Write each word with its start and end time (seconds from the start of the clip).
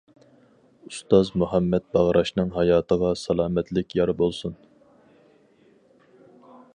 ئۇستاز 0.91 1.27
مۇھەممەد 1.41 1.85
باغراشنىڭ 1.97 2.49
ھاياتىغا 2.57 3.13
سالامەتلىك 3.25 3.95
يار 3.99 4.13
بولسۇن. 4.23 4.59